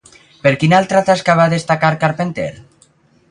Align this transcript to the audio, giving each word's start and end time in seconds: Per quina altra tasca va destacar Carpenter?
Per 0.45 0.51
quina 0.63 0.77
altra 0.77 1.03
tasca 1.09 1.35
va 1.41 1.45
destacar 1.53 1.93
Carpenter? 2.05 2.49